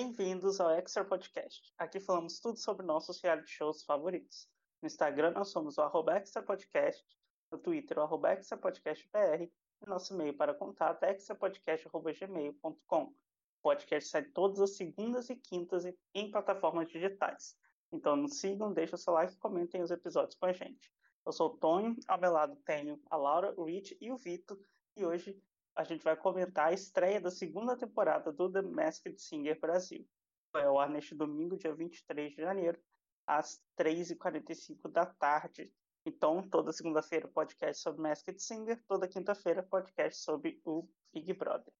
[0.00, 1.74] Bem-vindos ao Extra Podcast.
[1.76, 4.48] Aqui falamos tudo sobre nossos reality shows favoritos.
[4.80, 7.04] No Instagram nós somos o arroba Extra Podcast,
[7.50, 9.50] no Twitter o arroba Extra Podcast BR e
[9.88, 13.02] nosso e-mail para contato é extrapodcast.gmail.com.
[13.02, 13.14] O
[13.60, 15.84] podcast sai todas as segundas e quintas
[16.14, 17.56] em plataformas digitais.
[17.90, 20.92] Então nos sigam, deixem o seu like e comentem os episódios com a gente.
[21.26, 24.60] Eu sou o Tonho, ao meu lado tenho a Laura, o Rich e o Vitor,
[24.96, 25.36] e hoje
[25.78, 30.04] a gente vai comentar a estreia da segunda temporada do The Masked Singer Brasil.
[30.52, 32.76] Vai ao ar neste domingo, dia 23 de janeiro,
[33.24, 35.72] às 3h45 da tarde.
[36.04, 41.72] Então, toda segunda-feira, podcast sobre Masked Singer, toda quinta-feira, podcast sobre o Big Brother.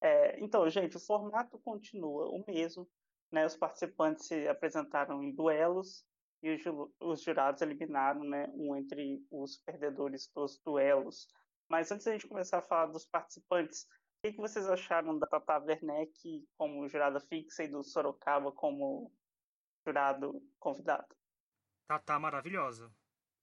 [0.00, 2.90] É, então, gente, o formato continua o mesmo.
[3.30, 3.46] Né?
[3.46, 6.04] Os participantes se apresentaram em duelos,
[6.42, 6.62] e os,
[7.00, 11.28] os jurados eliminaram né, um entre os perdedores dos duelos.
[11.68, 15.26] Mas antes da gente começar a falar dos participantes, o que, que vocês acharam da
[15.26, 19.12] Tata Werneck como jurada fixa e do Sorocaba como
[19.86, 21.06] jurado convidado?
[21.86, 22.90] Tata maravilhosa.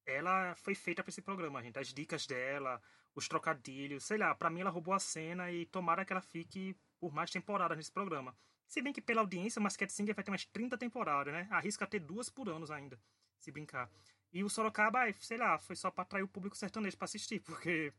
[0.06, 1.80] Ela foi feita para esse programa, gente.
[1.80, 2.81] As dicas dela,
[3.16, 6.76] os trocadilhos, sei lá, para mim ela roubou a cena e tomara que ela fique
[7.00, 8.36] por mais temporadas nesse programa.
[8.68, 11.48] Se bem que pela audiência, o Masked Singer vai ter umas 30 temporadas, né?
[11.52, 13.00] Arrisca ter duas por ano ainda,
[13.40, 13.90] se brincar.
[14.34, 17.94] E o Sorocaba, sei lá, foi só pra atrair o público sertanejo pra assistir, porque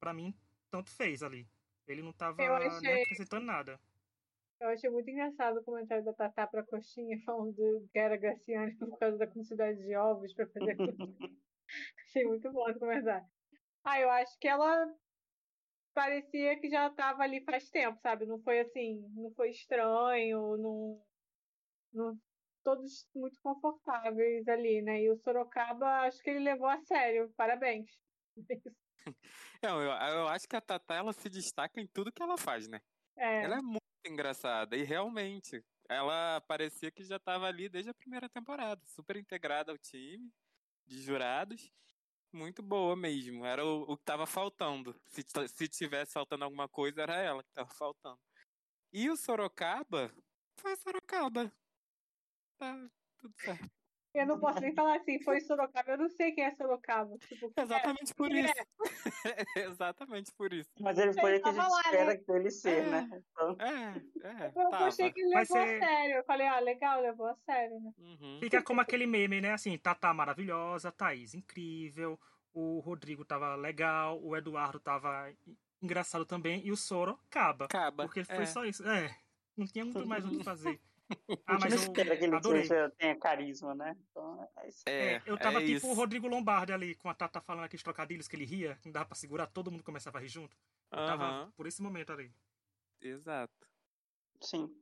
[0.00, 0.34] para mim
[0.70, 1.46] tanto fez ali.
[1.86, 2.80] Ele não tava achei...
[2.80, 3.78] nem acrescentando nada.
[4.60, 8.98] Eu achei muito engraçado o comentário da Tatá pra Coxinha falando que era Graciane por
[8.98, 10.76] causa da quantidade de ovos pra fazer
[12.04, 13.26] Achei muito bom esse comentário.
[13.84, 14.92] Ah, eu acho que ela
[15.94, 18.26] parecia que já estava ali faz tempo, sabe?
[18.26, 21.02] Não foi assim, não foi estranho, não,
[21.92, 22.20] não
[22.62, 25.02] todos muito confortáveis ali, né?
[25.02, 27.32] E o Sorocaba, acho que ele levou a sério.
[27.36, 27.88] Parabéns.
[29.62, 32.66] Não, eu, eu acho que a Tata ela se destaca em tudo que ela faz,
[32.68, 32.80] né?
[33.16, 33.44] É.
[33.44, 38.28] Ela é muito engraçada e realmente ela parecia que já estava ali desde a primeira
[38.28, 40.32] temporada, super integrada ao time
[40.86, 41.70] de jurados
[42.32, 43.44] muito boa mesmo.
[43.44, 44.98] Era o, o que tava faltando.
[45.06, 48.18] Se, se tivesse faltando alguma coisa, era ela que tava faltando.
[48.92, 50.12] E o Sorocaba
[50.56, 51.52] foi Sorocaba.
[52.58, 53.79] Tá tudo certo.
[54.12, 57.16] Eu não posso nem falar assim, foi Sorocaba, eu não sei quem é Sorocaba.
[57.18, 58.52] Tipo, Exatamente é, por isso.
[59.54, 59.60] É.
[59.70, 60.70] Exatamente por isso.
[60.80, 62.16] Mas ele foi o que a gente lá, espera né?
[62.16, 63.22] que ele ser, é, né?
[63.30, 63.56] Então...
[63.60, 64.46] É, é.
[64.48, 64.86] Eu tava.
[64.86, 65.58] achei que ele levou ser...
[65.58, 66.16] a sério.
[66.16, 67.92] Eu falei, ah, legal, levou a sério, né?
[67.98, 68.38] Uhum.
[68.40, 69.52] Fica como aquele meme, né?
[69.52, 72.18] Assim, Tata maravilhosa, Thaís incrível,
[72.52, 75.32] o Rodrigo tava legal, o Eduardo tava
[75.80, 77.66] engraçado também, e o Soro acaba.
[77.66, 78.04] Acaba.
[78.04, 78.46] Porque foi é.
[78.46, 78.86] só isso.
[78.88, 79.16] É,
[79.56, 80.80] não tinha muito mais o que fazer.
[81.46, 82.64] Ah, mas eu espera que ele adorei.
[82.64, 83.96] Seja, tenha carisma, né?
[84.10, 84.82] Então, é isso.
[84.86, 85.88] É, é eu tava é tipo isso.
[85.88, 88.92] o Rodrigo Lombardi ali, com a Tata falando aqueles trocadilhos que ele ria, que não
[88.92, 90.56] dava pra segurar, todo mundo começava a rir junto.
[90.92, 92.32] Eu tava por esse momento ali.
[93.00, 93.52] Exato.
[94.42, 94.72] Sim.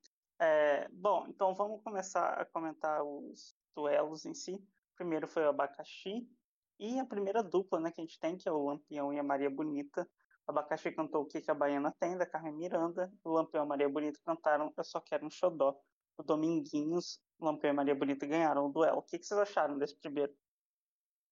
[0.40, 4.62] É, bom, então vamos começar a comentar os duelos em si.
[4.94, 6.28] Primeiro foi o abacaxi.
[6.78, 9.22] E a primeira dupla né, que a gente tem, que é o Lampião e a
[9.22, 10.08] Maria Bonita.
[10.46, 13.12] O abacaxi cantou O Que, que a Baiana Tem, da Carmen Miranda.
[13.24, 15.76] O Lampião e a Maria Bonita cantaram Eu Só Quero um Xodó,
[16.18, 18.98] o Dominguinhos, Lampião e Maria Bonita ganharam o duelo.
[18.98, 20.34] O que, que vocês acharam desse primeiro?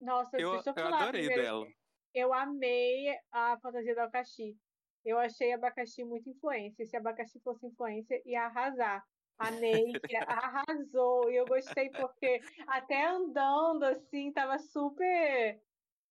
[0.01, 1.67] Nossa, eu, deixa eu, eu adorei o duelo.
[2.15, 4.57] Eu amei a fantasia do abacaxi.
[5.05, 6.87] Eu achei abacaxi muito influência.
[6.87, 9.05] Se abacaxi fosse influência, ia arrasar.
[9.39, 11.31] A Neide arrasou.
[11.31, 15.61] E eu gostei porque até andando assim, tava super,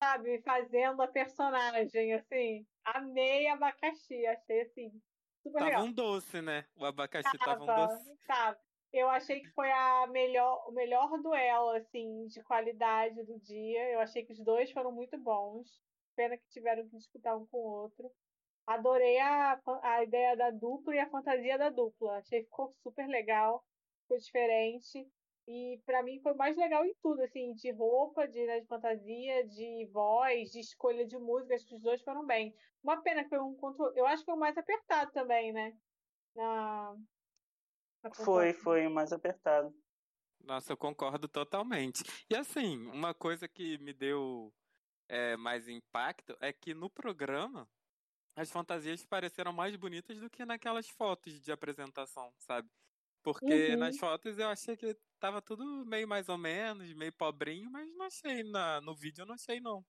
[0.02, 2.68] sabe, fazendo a personagem, assim.
[2.84, 5.02] Amei abacaxi, achei assim,
[5.42, 5.86] super tava legal.
[5.86, 6.66] um doce, né?
[6.76, 8.18] O abacaxi tava, tava um doce.
[8.28, 8.65] Tava.
[8.96, 13.90] Eu achei que foi a melhor, o melhor duelo, assim, de qualidade do dia.
[13.92, 15.68] Eu achei que os dois foram muito bons.
[16.16, 18.10] Pena que tiveram que disputar um com o outro.
[18.66, 22.20] Adorei a, a ideia da dupla e a fantasia da dupla.
[22.20, 23.66] Achei que ficou super legal,
[24.04, 25.06] ficou diferente.
[25.46, 29.46] E para mim foi mais legal em tudo, assim, de roupa, de, né, de fantasia,
[29.46, 32.56] de voz, de escolha de música, acho que os dois foram bem.
[32.82, 34.00] Uma pena que foi um controle.
[34.00, 35.74] Eu acho que foi o mais apertado também, né?
[36.34, 36.96] Na,
[38.14, 39.74] foi, foi o mais apertado.
[40.44, 42.04] Nossa, eu concordo totalmente.
[42.30, 44.54] E assim, uma coisa que me deu
[45.08, 47.68] é, mais impacto é que no programa
[48.36, 52.70] as fantasias pareceram mais bonitas do que naquelas fotos de apresentação, sabe?
[53.24, 53.78] Porque uhum.
[53.78, 58.06] nas fotos eu achei que tava tudo meio mais ou menos, meio pobrinho, mas não
[58.06, 59.84] achei na, no vídeo, eu não achei não.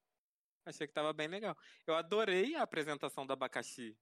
[0.65, 1.57] Achei que tava bem legal.
[1.87, 3.97] Eu adorei a apresentação do abacaxi.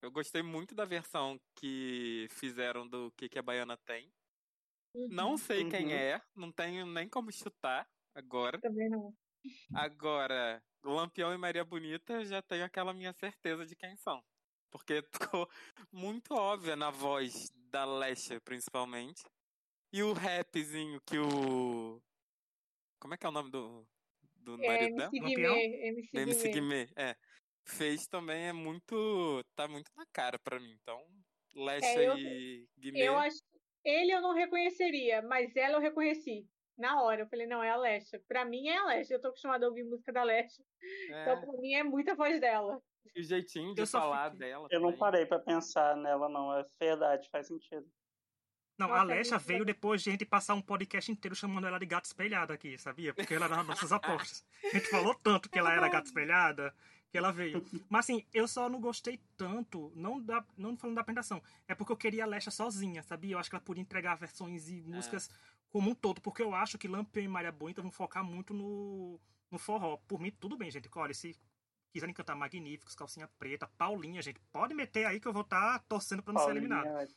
[0.00, 4.12] Eu gostei muito da versão que fizeram do que, que a Baiana tem.
[4.94, 5.08] Uhum.
[5.10, 5.68] Não sei uhum.
[5.68, 8.60] quem é, não tenho nem como chutar agora.
[8.60, 9.14] Também não.
[9.74, 14.22] Agora, Lampião e Maria Bonita já tenho aquela minha certeza de quem são.
[14.70, 15.02] Porque
[15.42, 15.48] ficou
[15.92, 19.22] muito óbvia na voz da Lesha, principalmente.
[19.92, 22.00] E o rapzinho que o.
[23.00, 23.86] Como é que é o nome do,
[24.36, 25.02] do É, marido?
[25.02, 25.54] MC Lampião?
[25.54, 26.86] Guimê, MC MC Guimê.
[26.86, 27.16] Guimê, é.
[27.68, 29.44] Fez também é muito.
[29.54, 30.76] tá muito na cara pra mim.
[30.82, 31.00] Então,
[31.54, 33.02] Lesha É, eu- e Guimê.
[33.08, 33.38] Eu acho
[33.84, 36.46] ele eu não reconheceria, mas ela eu reconheci.
[36.76, 38.20] Na hora, eu falei, não, é a Lesha.
[38.28, 39.14] Pra mim é a Lesha.
[39.14, 40.62] Eu tô acostumada a ouvir música da Lesha.
[41.10, 42.80] é, Então, pra mim, é muita voz dela.
[43.16, 44.68] e o jeitinho de Eu falar fiquei- dela.
[44.70, 46.52] Eu não parei pra pensar nela, não.
[46.56, 47.86] É verdade, faz sentido.
[48.78, 49.74] Não, Nossa, a Lesha veio legal.
[49.74, 53.12] depois de a gente passar um podcast inteiro chamando ela de gato espelhada aqui, sabia?
[53.12, 53.90] Porque ela era nossas
[54.30, 54.46] apostas.
[54.62, 56.72] A gente falou tanto que ela era gato espelhada
[57.10, 57.64] que ela veio.
[57.88, 61.92] Mas assim, eu só não gostei tanto, não, da, não falando da apresentação, é porque
[61.92, 63.34] eu queria a Lesha sozinha, sabia?
[63.34, 65.30] Eu acho que ela podia entregar versões e músicas
[65.70, 69.20] como um todo, porque eu acho que Lampião e Maria Bonita vão focar muito no,
[69.50, 69.96] no forró.
[70.08, 70.88] Por mim, tudo bem, gente.
[70.94, 71.36] Olha, se
[71.92, 76.22] quiserem cantar Magníficos, Calcinha Preta, Paulinha, gente, pode meter aí que eu vou estar torcendo
[76.22, 76.84] pra não ser eliminado.
[76.84, 77.08] Paulinha,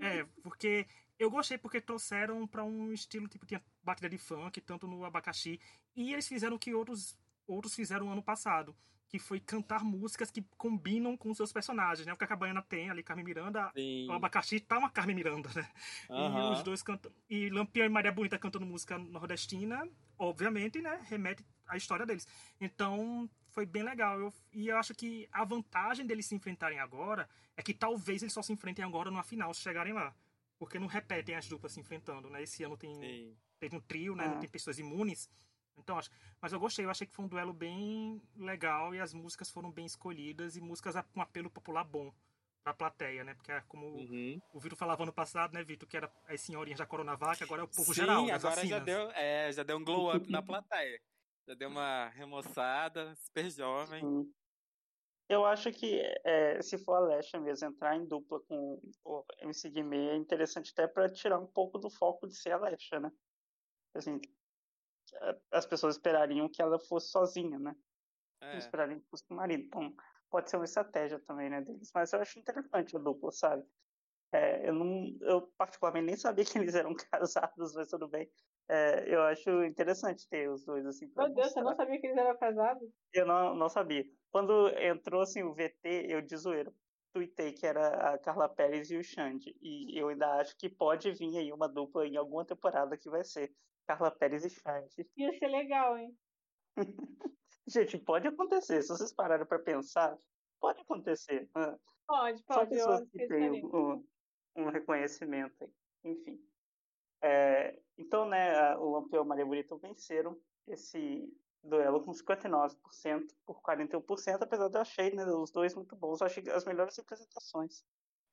[0.00, 0.86] É, porque
[1.18, 5.60] eu gostei porque trouxeram pra um estilo tipo tinha batida de funk tanto no abacaxi
[5.94, 7.16] e eles fizeram o que outros
[7.46, 8.74] outros fizeram ano passado,
[9.14, 12.12] que foi cantar músicas que combinam com os seus personagens, né?
[12.12, 14.08] O que a Cabana tem ali Carmen Miranda, Sim.
[14.08, 15.70] o abacaxi tá uma Carmen Miranda, né?
[16.10, 16.50] E Aham.
[16.50, 19.88] os dois cantam e Lampião e Maria Bonita cantando música nordestina,
[20.18, 22.26] obviamente, né, remete à história deles.
[22.60, 24.18] Então, foi bem legal.
[24.18, 28.32] Eu, e eu acho que a vantagem deles se enfrentarem agora é que talvez eles
[28.32, 30.12] só se enfrentem agora na final, se chegarem lá.
[30.58, 32.42] Porque não repetem as duplas se enfrentando, né?
[32.42, 33.36] Esse ano tem, Sim.
[33.60, 34.26] teve um trio, né?
[34.26, 35.30] Não tem pessoas imunes.
[35.76, 36.10] Então, acho.
[36.40, 39.70] Mas eu gostei, eu achei que foi um duelo bem legal e as músicas foram
[39.70, 42.12] bem escolhidas e músicas com apelo popular bom
[42.62, 43.34] pra plateia, né?
[43.34, 44.40] Porque é como Uhum.
[44.52, 47.64] o Vitor falava ano passado, né, Vitor, que era as senhorinhas da Coronavac, agora é
[47.64, 50.42] o povo Sim, geral, das agora já deu, é, já deu um glow up na
[50.42, 51.00] plateia.
[51.46, 54.00] Já deu uma remoçada, super jovem.
[54.00, 54.32] Sim.
[55.28, 59.70] Eu acho que é, se for a Lesha mesmo entrar em dupla com o MC
[59.70, 63.10] Guimê é interessante até para tirar um pouco do foco de ser a Lesha, né?
[63.94, 64.20] Assim,
[65.52, 67.74] as pessoas esperariam que ela fosse sozinha, né?
[68.52, 68.58] Não É.
[68.58, 69.64] esperariam que fosse com o marido.
[69.64, 69.94] Então,
[70.30, 71.90] pode ser uma estratégia também, né, deles.
[71.94, 73.64] Mas eu acho interessante a dupla, sabe?
[74.32, 78.30] É, eu não, eu particularmente nem sabia que eles eram casados, mas tudo bem.
[78.68, 82.16] É, eu acho interessante ter os dois assim Meu Deus, você não sabia que eles
[82.16, 82.88] eram casados?
[83.12, 84.04] Eu não, não sabia.
[84.30, 86.72] Quando entrou assim o VT, eu de zoeira
[87.12, 89.56] tuitei que era a Carla Pérez e o Xande.
[89.62, 93.22] E eu ainda acho que pode vir aí uma dupla em alguma temporada que vai
[93.24, 93.54] ser
[93.86, 95.08] Carla Pérez e Xande.
[95.16, 96.16] Ia ser legal, hein?
[97.66, 98.82] Gente, pode acontecer.
[98.82, 100.16] Se vocês pararem pra pensar,
[100.60, 101.48] pode acontecer.
[102.06, 102.74] Pode, São pode.
[102.74, 104.06] Eu pessoas que têm um,
[104.56, 105.72] um reconhecimento aí.
[106.04, 106.38] Enfim.
[107.22, 111.32] É, então, né, o Lampião e a Maria Bonita venceram esse
[111.62, 112.76] duelo com 59%
[113.46, 116.20] por 41%, apesar de eu achei né, os dois muito bons.
[116.20, 117.82] Eu achei que as melhores representações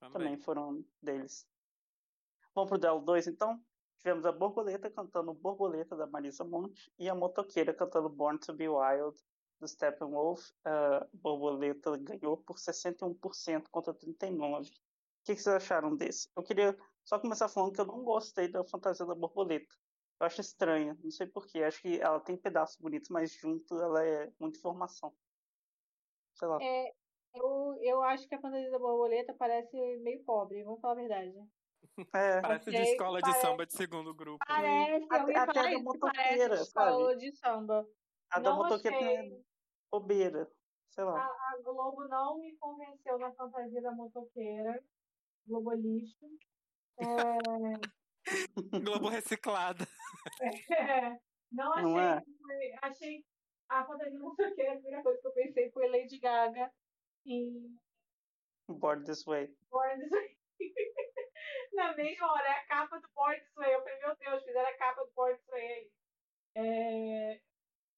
[0.09, 0.37] também Também.
[0.37, 1.47] foram deles.
[2.53, 3.63] Vamos pro duelo 2, então?
[4.01, 8.67] Tivemos a Borboleta cantando Borboleta, da Marisa Monte, e a Motoqueira cantando Born to be
[8.67, 9.15] Wild,
[9.59, 10.51] do Steppenwolf.
[10.65, 14.69] A Borboleta ganhou por 61% contra 39%.
[14.69, 16.29] O que, que vocês acharam desse?
[16.35, 19.71] Eu queria só começar falando que eu não gostei da fantasia da Borboleta.
[20.19, 21.61] Eu acho estranha, não sei porquê.
[21.61, 25.13] Acho que ela tem pedaços bonitos, mas junto ela é muita informação.
[26.33, 26.57] Sei lá.
[26.59, 26.91] É,
[27.35, 31.33] eu, eu acho que a fantasia da borboleta parece meio pobre, vamos falar a verdade.
[32.13, 34.43] É, Parece de escola de parece- samba de segundo grupo.
[34.47, 37.87] Parece, eu Até- até da motoqueira, parece escola de samba.
[38.31, 39.17] a da motoqueira achei.
[39.17, 39.41] é
[39.91, 40.51] bobeira.
[40.89, 41.19] Sei lá.
[41.21, 44.83] A, a Globo não me convenceu na fantasia da motoqueira.
[45.47, 46.25] Globo é lixo.
[48.83, 49.85] Globo reciclada.
[50.71, 51.17] É,
[51.51, 51.83] não achei.
[51.83, 52.21] Não é?
[52.21, 53.25] que foi- achei
[53.69, 56.71] a fantasia da motoqueira, a primeira coisa que eu pensei foi Lady Gaga
[57.25, 57.75] em
[58.69, 59.47] Board This Way.
[59.71, 60.37] Born This Way.
[61.73, 63.73] Na mesma hora, é a capa do Born This Way.
[63.73, 65.91] Eu falei, meu Deus, fizeram a capa do Born This Way.
[66.55, 67.41] É,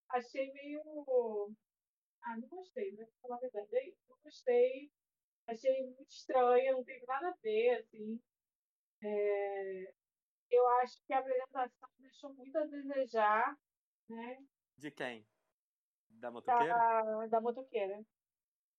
[0.10, 1.56] achei meio.
[2.24, 3.06] Ah, não gostei, né?
[3.06, 3.98] Pra falar a verdade.
[4.10, 4.92] Não gostei.
[5.48, 8.22] Achei muito estranha, não teve nada a ver, assim.
[9.04, 9.94] É,
[10.50, 13.58] Eu acho que a apresentação deixou muito a desejar,
[14.10, 14.38] né?
[14.78, 15.28] De quem?
[16.10, 16.74] Da motoqueira?
[16.74, 18.06] Da, da motoqueira.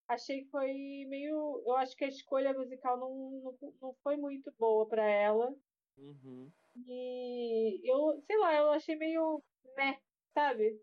[0.09, 0.73] Achei que foi
[1.09, 1.63] meio.
[1.67, 3.31] Eu acho que a escolha musical não,
[3.61, 5.55] não, não foi muito boa pra ela.
[5.97, 6.51] Uhum.
[6.87, 9.43] E eu, sei lá, eu achei meio.
[9.77, 9.99] Né,
[10.35, 10.81] sabe?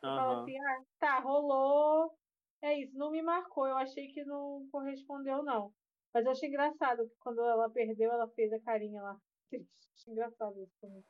[0.00, 0.42] Fala Aham.
[0.42, 2.16] assim, ah, tá, rolou.
[2.60, 3.66] É isso, não me marcou.
[3.66, 5.72] Eu achei que não correspondeu, não.
[6.12, 9.16] Mas eu achei engraçado que quando ela perdeu, ela fez a carinha lá.
[9.50, 9.88] Triste.
[9.96, 11.04] Achei engraçado isso também.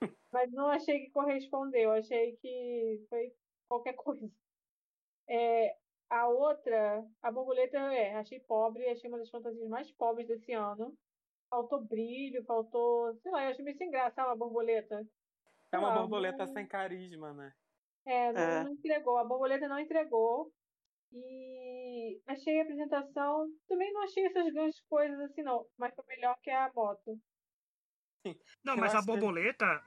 [0.32, 1.92] Mas não achei que correspondeu.
[1.92, 3.32] Achei que foi
[3.68, 4.30] qualquer coisa.
[5.28, 5.76] É,
[6.10, 8.88] a outra, a borboleta, é, achei pobre.
[8.88, 10.96] Achei uma das fantasias mais pobres desse ano.
[11.50, 13.14] faltou brilho, faltou.
[13.22, 15.06] Sei lá, eu achei meio sem graça uma borboleta.
[15.72, 17.52] É uma borboleta não- sem carisma, né?
[18.06, 18.64] É, não, É.
[18.64, 19.16] não entregou.
[19.18, 20.50] A borboleta não entregou.
[21.12, 23.46] E achei a apresentação.
[23.68, 25.64] Também não achei essas grandes coisas assim, não.
[25.78, 27.18] Mas foi melhor que a moto.
[28.64, 29.80] Não, Eu mas a borboleta,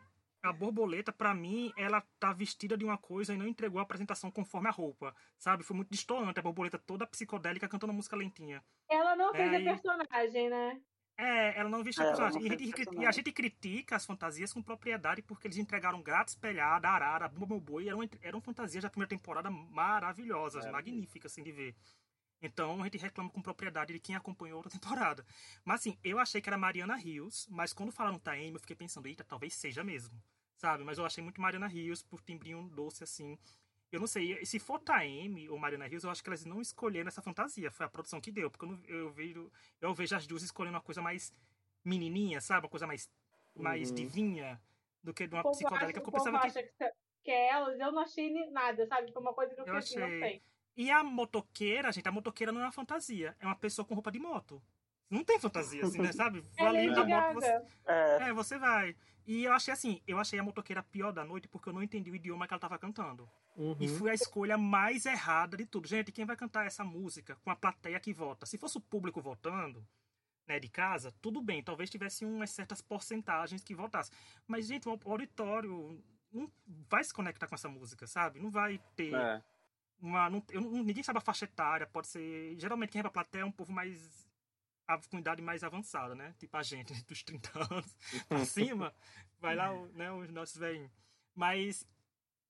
[0.43, 4.31] a borboleta, pra mim, ela tá vestida de uma coisa e não entregou a apresentação
[4.31, 5.15] conforme a roupa.
[5.37, 5.63] Sabe?
[5.63, 8.63] Foi muito distoante a borboleta toda psicodélica cantando música lentinha.
[8.89, 10.81] Ela não fez É, a personagem, né?
[11.19, 12.43] É, ela não vestiu É, a personagem.
[12.43, 13.03] E a, fez gente, personagem.
[13.03, 17.47] e a gente critica as fantasias com propriedade porque eles entregaram Gato Espelhada, Arara, Bumba
[17.47, 17.87] Meu Boi.
[17.89, 20.71] Eram, eram fantasias da primeira temporada maravilhosas, É.
[20.71, 21.75] magníficas, assim, de ver.
[22.41, 25.25] Então a gente reclama com propriedade de quem acompanhou outra temporada.
[25.65, 29.07] Mas assim, eu achei que era Mariana Rios, mas quando falaram Taeme, eu fiquei pensando,
[29.07, 30.21] eita, talvez seja mesmo.
[30.55, 30.83] Sabe?
[30.83, 33.37] Mas eu achei muito Mariana Rios por timbrinho doce assim.
[33.91, 37.07] Eu não sei, se for Taeme ou Mariana Rios, eu acho que elas não escolheram
[37.07, 37.71] essa fantasia.
[37.71, 38.49] Foi a produção que deu.
[38.51, 41.33] Porque eu, não- eu vejo, eu vejo as duas escolhendo uma coisa mais
[41.85, 42.65] menininha, sabe?
[42.65, 43.09] Uma coisa mais,
[43.55, 43.95] mais Uhum.
[43.95, 44.61] divinha
[45.01, 45.99] do que de uma acha, psicodélica.
[45.99, 46.63] eu pensava que
[47.23, 47.79] que, é elas.
[47.79, 49.11] Eu não achei nada, sabe?
[49.11, 50.43] Foi uma coisa que eu, Eu fiquei assim, não achei.
[50.77, 53.35] E a motoqueira, gente, a motoqueira não é uma fantasia.
[53.39, 54.61] É uma pessoa com roupa de moto.
[55.09, 56.11] Não tem fantasia, assim, né?
[56.13, 56.39] Sabe?
[56.39, 57.47] É Vou ali Lady da moto, você...
[57.87, 58.95] É, É, você vai.
[59.25, 62.11] E eu achei assim, eu achei a motoqueira pior da noite porque eu não entendi
[62.11, 63.27] o idioma que ela tava cantando.
[63.79, 63.97] E Uhum.
[63.97, 65.87] foi a escolha mais errada de tudo.
[65.87, 68.45] Gente, quem vai cantar essa música com a plateia que vota?
[68.45, 69.85] Se fosse o público votando,
[70.47, 74.15] né, de casa, tudo bem, talvez tivesse umas certas porcentagens que votassem.
[74.45, 76.49] Mas, gente, o auditório não
[76.89, 78.39] vai se conectar com essa música, sabe?
[78.39, 79.43] Não vai ter É.
[79.99, 80.29] uma.
[80.29, 82.55] Não, eu ninguém sabe a faixa etária, pode ser.
[82.59, 84.27] Geralmente quem vai pra plateia é um povo mais.
[85.09, 86.33] com idade mais avançada, né?
[86.39, 87.95] Tipo a gente, dos 30 anos
[88.29, 88.93] pra cima,
[89.39, 90.91] vai lá o- né, os nossos velhinhos.
[91.35, 91.85] Mas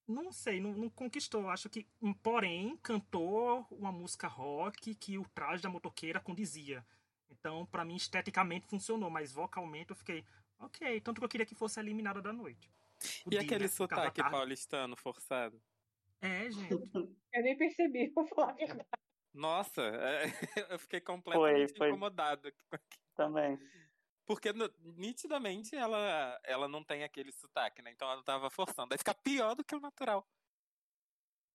[0.08, 1.50] não sei, não, não conquistou.
[1.50, 1.86] Acho que,
[2.24, 6.86] porém, cantou uma música rock que o traje da motoqueira condizia.
[7.30, 10.24] Então, pra mim, esteticamente funcionou, mas vocalmente eu fiquei,
[10.60, 12.72] ok, tanto que eu queria que fosse eliminada da noite.
[13.02, 15.62] E Podia, aquele né, sotaque paulistano forçado?
[16.22, 16.74] É, gente.
[17.34, 18.88] Eu nem percebi, vou falar a verdade.
[19.34, 20.24] Nossa, é,
[20.74, 21.90] eu fiquei completamente foi.
[21.90, 22.52] incomodado.
[23.16, 23.58] também.
[24.26, 24.52] Porque
[24.98, 27.92] nitidamente ela, ela não tem aquele sotaque, né?
[27.92, 28.94] Então ela tava forçando.
[28.94, 30.28] Aí fica pior do que o natural.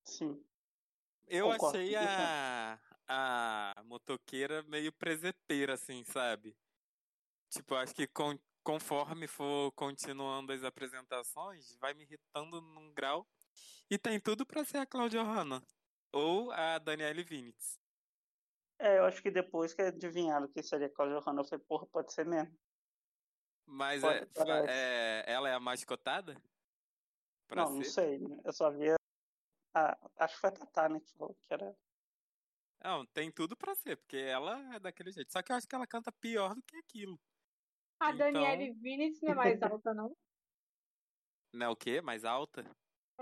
[0.04, 0.42] Sim.
[1.26, 2.78] Eu Concordo achei a,
[3.08, 6.56] a motoqueira meio presepeira, assim, sabe?
[7.50, 13.26] Tipo, acho que con- conforme for continuando as apresentações, vai me irritando num grau.
[13.90, 15.62] E tem tudo pra ser a Cláudia Hanna.
[16.12, 17.78] Ou a Danielle Vinitz.
[18.78, 22.12] É, eu acho que depois que adivinharam que seria Cláudia Hanna, eu falei, porra, pode
[22.12, 22.58] ser mesmo.
[23.66, 24.26] Mas é,
[24.68, 26.34] é- ela é a mascotada?
[27.46, 27.90] Pra não, não ser?
[27.90, 28.18] sei.
[28.18, 28.40] né?
[28.44, 28.96] Eu só via.
[29.74, 31.74] Ah, acho que foi a Tatá, né, que falou que era.
[32.84, 35.32] Não, tem tudo pra ser, porque ela é daquele jeito.
[35.32, 37.18] Só que eu acho que ela canta pior do que aquilo.
[38.00, 40.08] A Então- Danielle Vinitz não é mais alta, não?
[41.54, 42.00] Não é o quê?
[42.00, 42.64] Mais alta?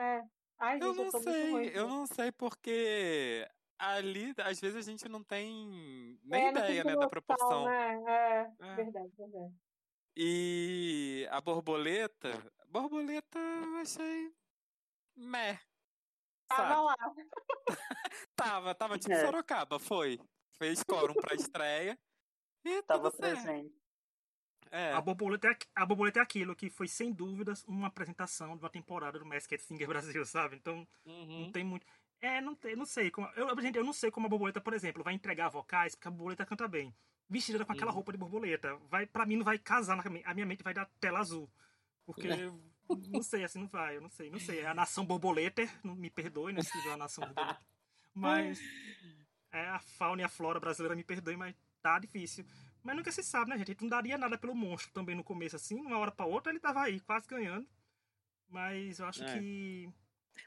[0.01, 0.23] É.
[0.59, 1.67] Ai, Eu gente, eu, não tô muito sei, ruim.
[1.69, 6.97] eu não sei porque ali, às vezes, a gente não tem nem É, ideia, né,
[6.97, 7.65] da proporção.
[7.67, 7.95] Né?
[8.07, 8.75] É, É.
[8.77, 9.55] verdade, verdade.
[10.17, 12.31] E a borboleta,
[12.69, 14.33] borboleta eu achei
[15.17, 15.59] meh.
[16.49, 16.83] Tava Sabe?
[16.83, 16.95] lá.
[18.37, 19.25] Tava, tava tipo É.
[19.25, 20.19] Sorocaba, foi.
[20.59, 21.99] Fez quórum pra estreia
[22.65, 23.80] e Tava presente.
[24.71, 28.63] É, A borboleta, é, a borboleta é aquilo que foi, sem dúvidas, uma apresentação de
[28.63, 30.57] uma temporada do Masked Singer Brasil, sabe?
[30.57, 31.45] Então, uhum.
[31.45, 31.87] não tem muito.
[32.21, 33.11] É, não, tem, não sei.
[33.11, 36.09] Como, eu, gente, eu não sei como a borboleta, por exemplo, vai entregar vocais, porque
[36.09, 36.95] a borboleta canta bem.
[37.29, 37.95] Vestida com aquela Uhum.
[37.97, 38.77] roupa de borboleta.
[38.89, 41.51] Vai, pra mim, não vai casar na A minha mente vai dar tela azul.
[42.05, 42.29] Porque.
[43.09, 44.63] Não sei, assim, não vai, eu não sei, não sei.
[44.63, 47.61] É a nação borboleta, não me perdoe, né, se tiver a nação borboleta.
[48.13, 48.61] Mas.
[49.53, 52.45] É, a fauna e a flora brasileira me perdoe, mas tá difícil.
[52.83, 53.69] Mas nunca se sabe, né, gente?
[53.71, 55.81] A gente não daria nada pelo monstro também no começo, assim.
[55.81, 57.69] Uma hora pra outra ele tava aí, quase ganhando.
[58.49, 59.39] Mas eu acho É.
[59.39, 59.93] que.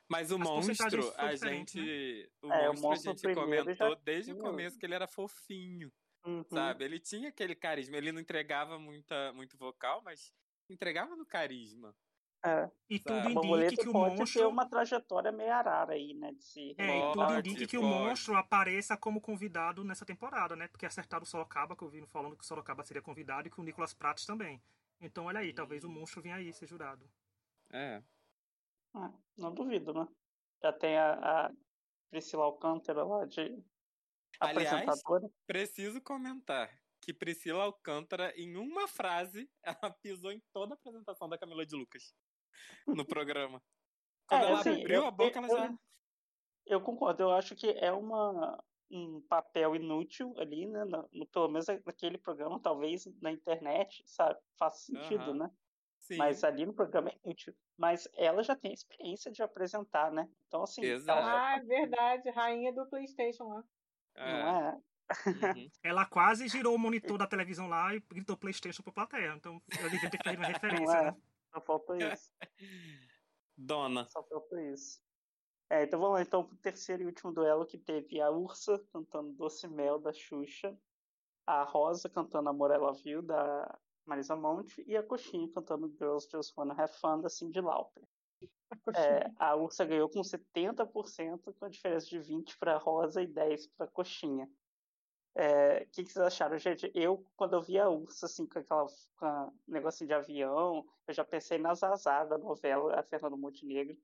[0.10, 2.32] Mas o As monstro, a gente.
[2.42, 5.08] O É, o monstro, monstro a gente comentou já desde o começo que ele era
[5.08, 5.92] fofinho,
[6.26, 6.44] Uhum.
[6.44, 6.84] sabe?
[6.86, 7.98] Ele tinha aquele carisma.
[7.98, 10.34] Ele não entregava muita, muito vocal, mas
[10.70, 11.96] entregava no carisma.
[12.46, 12.70] É.
[12.90, 14.42] E Sabe, tudo indica que o pode monstro.
[14.42, 16.34] ter uma trajetória meio arara aí, né?
[16.34, 20.68] De se É, e tudo indica que o monstro apareça como convidado nessa temporada, né?
[20.68, 23.62] Porque acertaram o Sorocaba, que eu vi falando que o Sorocaba seria convidado e que
[23.62, 24.62] o Nicolas Prates também.
[25.00, 27.10] Então, olha aí, talvez o monstro venha aí ser jurado.
[27.72, 28.04] É.
[28.94, 30.06] Ah, não duvido, né?
[30.62, 31.52] Já tem a, a
[32.10, 33.58] Priscila Alcântara lá de
[34.42, 35.30] Aliás, apresentadora.
[35.48, 36.70] Preciso comentar
[37.00, 41.76] que Priscila Alcântara, em uma frase, ela pisou em toda a apresentação da Camila de
[41.76, 42.14] Lucas
[42.88, 43.62] no programa.
[44.28, 45.74] Quando É, ela assim, abriu eu- a boca, ela eu- já.
[46.66, 48.64] Eu concordo, eu acho que é uma.
[48.90, 50.86] um papel inútil ali, né?
[50.86, 54.40] No, no, pelo menos naquele programa, talvez na internet, sabe?
[54.58, 55.38] Faz sentido, uhum.
[55.40, 55.52] né?
[56.00, 56.18] Sim.
[56.18, 57.56] Mas ali no programa é inútil.
[57.78, 60.30] Mas ela já tem experiência de apresentar, né?
[60.48, 60.84] Então, assim.
[60.84, 61.20] Exato.
[61.20, 61.48] Ela...
[61.48, 62.30] Ah, é verdade.
[62.30, 63.64] Rainha do PlayStation lá.
[64.16, 64.32] É.
[64.32, 64.74] Não é?
[64.74, 64.82] Uhum.
[65.84, 69.34] Ela quase girou o monitor da televisão lá e gritou PlayStation pra plateia.
[69.36, 71.04] Então, eu devia ter feito uma referência, é.
[71.06, 71.18] né?
[71.54, 72.32] Só falta isso.
[73.56, 74.08] Dona.
[74.10, 75.00] Só falta isso.
[75.70, 79.34] É, então vamos lá então pro terceiro e último duelo que teve a Ursa cantando
[79.34, 80.78] Doce Mel da Xuxa,
[81.48, 86.54] a Rosa cantando Amor Ela Viu da Marisa Monte e a Coxinha cantando Girls Just
[86.58, 88.04] Wanna Have Fun da Cindy Lauper.
[88.96, 93.68] É, a Ursa ganhou com 70%, com a diferença de 20 para Rosa e 10
[93.68, 94.50] para Coxinha.
[95.36, 96.92] O é, que, que, vocês acharam, gente?
[96.94, 98.86] Eu, quando eu vi a Ursa, assim, com aquela
[99.18, 103.96] com negocinho de avião, eu já pensei na Zazá da novela A Fernando Montenegro,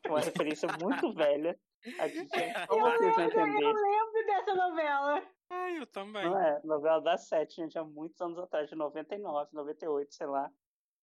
[0.00, 1.58] que é uma referência muito velha.
[1.98, 2.18] Aqui,
[2.70, 5.22] eu, lembro, eu lembro dessa novela.
[5.50, 6.24] Ah, eu também.
[6.24, 10.50] Não é, novela das sete, gente, há muitos anos atrás, de 99, 98, sei lá.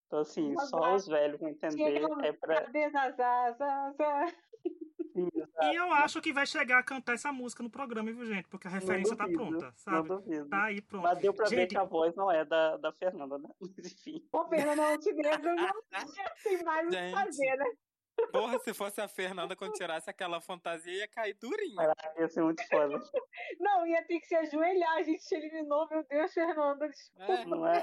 [0.08, 2.04] Então, assim, só os velhos vão entender.
[2.24, 2.70] É pra...
[5.72, 8.48] E eu acho que vai chegar a cantar essa música no programa, viu, gente?
[8.48, 10.10] Porque a referência tá pronta, sabe?
[10.10, 10.50] Não duvido.
[10.50, 11.04] Tá aí pronto.
[11.04, 11.56] Mas deu pra gente...
[11.56, 13.50] ver que a voz não é da, da Fernanda, né?
[13.62, 14.28] Mas enfim.
[14.32, 15.74] Ô, Fernanda Montenegro não
[16.44, 17.66] tem mais o que fazer, né?
[18.32, 21.76] Porra, se fosse a Fernanda quando tirasse aquela fantasia, ia cair durinho.
[21.76, 23.00] Caraca, ia ser muito foda.
[23.60, 24.94] Não, ia ter que se ajoelhar.
[24.98, 26.88] A gente se eliminou, meu Deus, Fernanda.
[26.90, 27.34] Desculpa.
[27.34, 27.78] É, não é?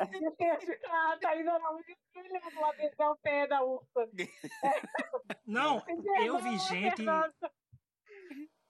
[0.87, 4.09] Ah, tá indo lá, ajoelhando lá beijar o pé da ursa.
[5.47, 5.83] Não,
[6.25, 7.05] eu vi gente.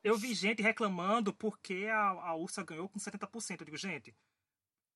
[0.02, 3.60] Eu vi gente reclamando porque a, a ursa ganhou com 70%.
[3.60, 4.14] Eu digo, gente,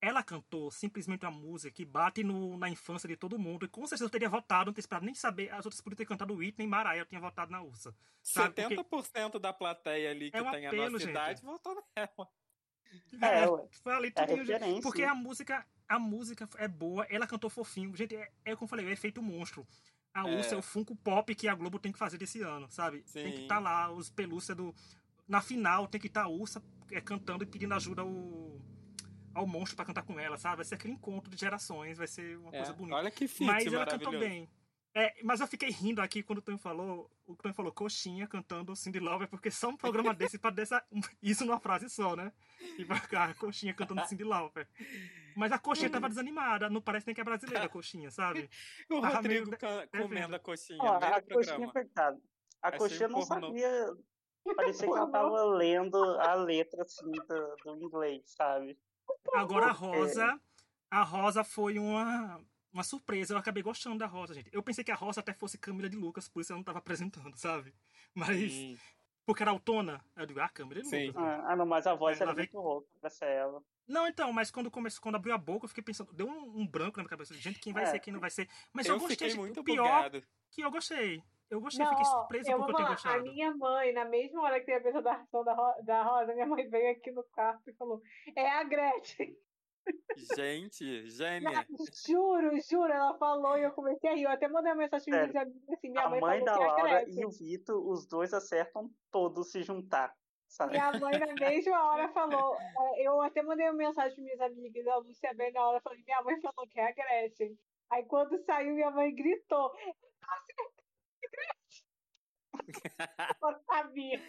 [0.01, 3.65] ela cantou simplesmente uma música que bate no, na infância de todo mundo.
[3.65, 5.51] E com certeza eu teria votado, não ter esperado nem saber.
[5.51, 7.95] As outras podiam ter cantado Whitney e Mariah, eu tinha votado na Ursa.
[8.21, 8.55] Sabe?
[8.55, 11.11] 70% Porque da plateia ali que é um tem apelo, a nossa gente.
[11.11, 12.29] idade votou nela.
[13.21, 17.95] É, é foi ali é Porque a música, a música é boa, ela cantou fofinho.
[17.95, 19.65] Gente, é, é como eu falei, é efeito monstro.
[20.15, 20.37] A é.
[20.37, 23.03] Ursa é o Funko Pop que a Globo tem que fazer desse ano, sabe?
[23.05, 23.23] Sim.
[23.23, 24.73] Tem que estar tá lá, os pelúcias do.
[25.27, 28.57] Na final tem que estar tá a Ursa é, cantando e pedindo ajuda ao
[29.33, 30.55] ao monstro para cantar com ela, sabe?
[30.55, 32.95] Vai ser aquele encontro de gerações, vai ser uma é, coisa bonita.
[32.95, 34.49] Olha que fit, Mas ela cantou bem.
[34.97, 38.73] É, mas eu fiquei rindo aqui quando o Tonho falou, o Tonho falou coxinha cantando
[38.77, 40.81] Cindy Lauper, porque só um programa desse para dessa
[41.21, 42.31] isso numa frase só, né?
[42.77, 44.65] E vai ficar coxinha cantando Cindy Lauper.
[45.35, 48.49] Mas a coxinha tava desanimada, não parece nem que é brasileira a coxinha, sabe?
[48.89, 49.89] o Rodrigo meio...
[49.91, 52.21] comendo a coxinha, Ó, a coxinha, coitado.
[52.61, 53.93] A coxinha não sabia,
[54.55, 58.79] parecia que ela tava lendo a letra assim do, do inglês, sabe?
[59.33, 60.39] Agora a Rosa,
[60.89, 63.33] a Rosa foi uma, uma surpresa.
[63.33, 64.49] Eu acabei gostando da Rosa, gente.
[64.53, 66.79] Eu pensei que a Rosa até fosse Câmara de Lucas, por isso ela não estava
[66.79, 67.73] apresentando, sabe?
[68.13, 68.51] Mas.
[68.51, 68.77] Sim.
[69.25, 71.15] Porque era autona, eu digo, ah, Câmara de Lucas.
[71.15, 71.43] Né?
[71.47, 73.63] Ah, não, mas a voz era muito rouca pra ser ela.
[73.87, 76.67] Não, então, mas quando começou, quando abriu a boca, eu fiquei pensando, deu um, um
[76.67, 77.85] branco na minha cabeça, gente, quem vai é.
[77.87, 78.47] ser, quem não vai ser.
[78.73, 80.23] Mas eu, eu gostei, fiquei muito o pior bugado.
[80.49, 81.21] que eu gostei.
[81.49, 83.15] Eu gostei, não, fiquei surpresa porque eu tenho gostado.
[83.15, 86.67] A minha mãe, na mesma hora que teve a apresentação da, da Rosa, minha mãe
[86.67, 88.01] veio aqui no quarto e falou:
[88.35, 89.37] É a Gretchen.
[90.35, 91.63] Gente, gênia.
[92.07, 94.23] juro, juro, ela falou e eu comecei a rir.
[94.23, 97.23] Eu até mandei uma mensagem pra minha assim, minha a mãe, mãe da Laura e
[97.23, 100.15] o Vitor, os dois acertam todos se juntar.
[100.55, 100.71] Sabe?
[100.71, 104.87] Minha mãe na mesma hora falou, é, eu até mandei uma mensagem para minhas amigas,
[104.87, 107.59] a Lúcia bem na hora, falei, minha mãe falou que é a Gretchen.
[107.89, 109.73] Aí quando saiu, minha mãe gritou,
[111.21, 111.85] Gretchen!
[113.43, 114.21] Eu sabia.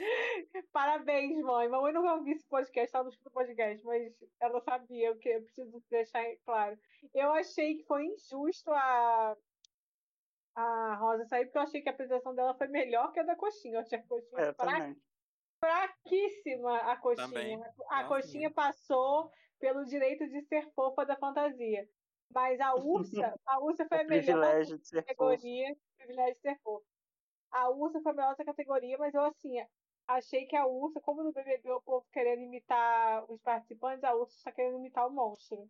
[0.72, 1.68] Parabéns, mãe.
[1.68, 5.28] Mamãe não vai ouvir esse podcast, ela não escuta podcast, mas ela sabia o que
[5.28, 6.76] eu preciso deixar claro.
[7.14, 9.36] Eu achei que foi injusto a,
[10.56, 13.36] a Rosa sair, porque eu achei que a apresentação dela foi melhor que a da
[13.36, 13.76] Coxinha.
[13.76, 14.96] Eu achei a Coxinha é, fra...
[15.58, 17.28] fraquíssima, a Coxinha.
[17.28, 17.54] Também.
[17.90, 21.88] A Nossa, Coxinha passou pelo direito de ser fofa da fantasia.
[22.34, 26.84] Mas a Ursa, a Ursa foi a melhor categoria, privilégio de ser fofa.
[27.50, 29.56] A Ursa foi a melhor categoria, mas eu, assim,
[30.06, 34.36] achei que a Ursa, como no BBB o povo querendo imitar os participantes, a Ursa
[34.36, 35.68] está querendo imitar o monstro.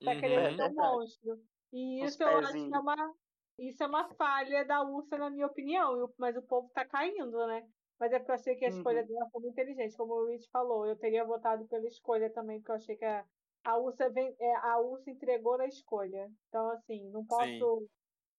[0.00, 1.40] Está uhum, querendo imitar o monstro.
[1.72, 3.14] E isso eu acho que é uma,
[3.58, 6.12] isso é uma falha da Ursa, na minha opinião.
[6.18, 7.68] Mas o povo está caindo, né?
[8.00, 9.06] Mas é porque eu achei que a escolha uhum.
[9.06, 9.96] dela foi muito inteligente.
[9.96, 13.24] Como o Rich falou, eu teria votado pela escolha também, porque eu achei que a,
[13.64, 16.30] a Ursa, vem, é, a Ursa entregou na escolha.
[16.48, 17.46] Então, assim, não posso.
[17.46, 17.88] Sim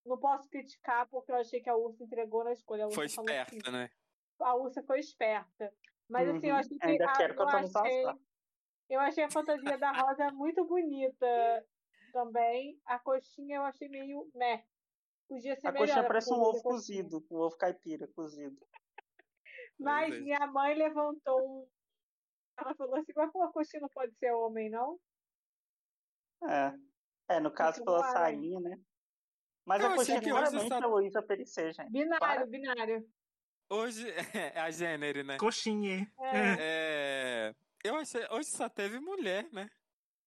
[0.05, 2.89] não posso criticar porque eu achei que a Ursa entregou na escolha.
[2.91, 3.89] foi esperta, assim, né?
[4.39, 5.73] A Ursa foi esperta.
[6.09, 6.59] Mas assim, eu uhum.
[6.59, 6.87] achei que.
[6.87, 8.05] Ainda a, quero que eu, eu achei,
[8.89, 11.65] eu achei a fantasia da Rosa muito bonita
[12.11, 12.79] também.
[12.85, 14.63] A coxinha eu achei meio meh.
[15.27, 15.83] Podia ser a melhor.
[15.83, 18.57] A coxinha parece um ovo cozido, um ovo caipira cozido.
[19.81, 21.67] Mas minha mãe levantou um
[22.57, 24.99] Ela falou assim, mas pô, a coxinha não pode ser homem, não?
[26.43, 26.73] É.
[27.35, 28.79] É, no caso pela no ar, sainha, né?
[29.65, 31.91] Mas Eu a coxinha que hoje claramente só- é Luísa Perissé, gente.
[31.91, 32.45] Binário, Para.
[32.45, 33.09] binário.
[33.69, 34.05] Hoje
[34.55, 35.37] é a gênero, né?
[35.37, 36.11] Coxinha.
[36.19, 36.57] É.
[36.59, 38.25] É, eu achei.
[38.31, 39.69] Hoje só teve mulher, né?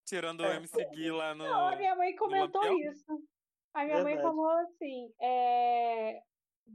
[0.04, 0.56] Tirando o É.
[0.56, 1.44] MC Gui lá no.
[1.44, 3.22] Não, a minha mãe comentou isso.
[3.74, 4.22] A minha mãe Verdade.
[4.22, 6.22] falou assim, é...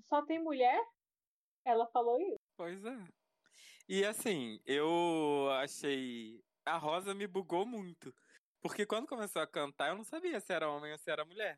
[0.03, 0.79] só tem mulher?
[1.65, 2.37] Ela falou isso.
[2.59, 3.07] Pois é.
[3.87, 6.43] E assim, eu achei.
[6.65, 8.13] A Rosa me bugou muito.
[8.59, 11.57] Porque quando começou a cantar, eu não sabia se era homem ou se era mulher.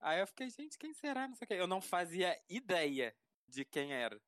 [0.00, 1.28] Aí eu fiquei, gente, quem será?
[1.28, 1.54] Não sei o quê.
[1.54, 3.14] Eu não fazia ideia
[3.46, 4.20] de quem era.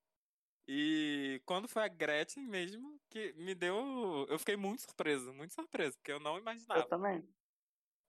[0.69, 4.25] E quando foi a Gretchen mesmo, que me deu.
[4.29, 6.83] Eu fiquei muito surpreso, muito surpreso, porque eu não imaginava.
[6.83, 7.29] Eu também.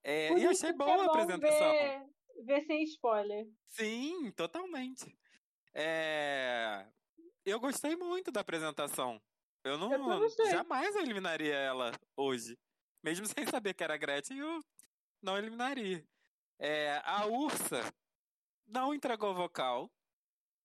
[0.04, 1.72] É, e achei que boa é a apresentação.
[1.72, 2.06] ver,
[2.46, 3.48] ver sem spoiler.
[3.66, 5.12] Sim, totalmente.
[5.74, 6.86] É,
[7.46, 9.22] Eu gostei muito da apresentação.
[9.64, 12.58] Eu não Eu jamais eliminaria ela hoje.
[13.04, 14.60] Mesmo sem saber que era a Gretchen, eu
[15.22, 16.06] não eliminaria.
[16.58, 17.82] É, A Ursa
[18.66, 19.90] não entregou vocal,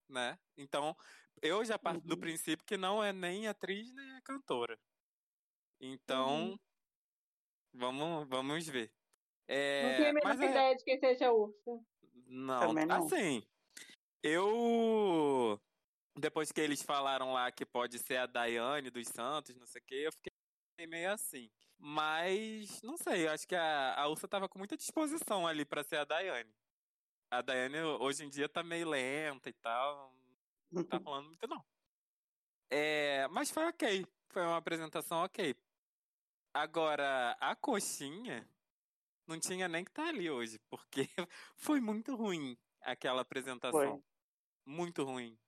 [0.09, 0.39] né?
[0.57, 0.97] Então,
[1.41, 2.21] eu já parto do Uhum.
[2.21, 4.79] princípio que não é nem atriz nem é cantora.
[5.81, 6.59] Então, Uhum.
[7.73, 8.93] vamos, vamos ver.
[9.49, 11.81] Não É, tenho a é- ideia de quem seja a ursa.
[12.27, 13.07] não, Também não.
[13.07, 13.47] assim,
[14.23, 15.61] eu
[16.17, 19.85] depois que eles falaram lá que pode ser a Daiane dos Santos, não sei o
[19.85, 20.33] que, eu fiquei
[20.87, 21.51] meio assim.
[21.79, 25.83] Mas, não sei, eu acho que a, a Ursa tava com muita disposição ali pra
[25.83, 26.55] ser a Daiane.
[27.31, 30.15] A Daiane hoje em dia tá meio lenta e tal,
[30.71, 31.65] não tá falando muito não.
[32.71, 35.55] É, mas foi ok, foi uma apresentação ok.
[36.53, 38.49] Agora, a coxinha
[39.27, 41.09] não tinha nem que estar ali hoje, porque
[41.57, 44.01] foi muito ruim aquela apresentação.
[44.01, 44.05] Foi.
[44.67, 45.39] Muito ruim.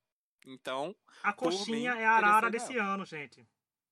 [0.46, 3.46] Então, A coxinha mim, é a arara desse ano, gente.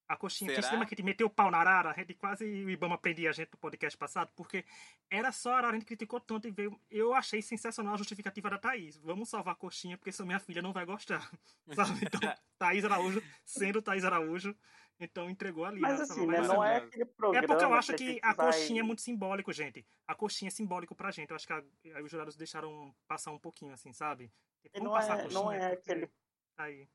[0.06, 0.54] A coxinha.
[0.54, 0.70] Será?
[0.72, 1.90] lembra que a gente meteu o pau na arara?
[1.90, 4.62] A gente quase o Ibama prendia a gente no podcast passado, porque
[5.10, 6.78] era só a arara, a gente criticou tanto e veio.
[6.90, 8.96] Eu achei sensacional a justificativa da Thaís.
[8.98, 11.28] Vamos salvar a coxinha, porque senão minha filha não vai gostar.
[11.98, 12.00] Sabe?
[12.04, 12.20] Então,
[12.58, 14.54] Thaís Araújo, sendo Thaís Araújo,
[15.00, 15.80] então entregou ali.
[15.80, 17.46] Mas assim, né, não é aquele É programa.
[17.48, 19.86] porque eu acho que gente a vai- coxinha é muito simbólico, gente.
[20.06, 21.30] A coxinha é simbólico pra gente.
[21.30, 21.64] Eu acho que a-
[21.96, 24.30] aí os jurados deixaram passar um pouquinho, assim, sabe?
[24.74, 25.30] Vamos não é- coxinha.
[25.42, 26.10] não é aquele-
[26.56, 26.88] Aí.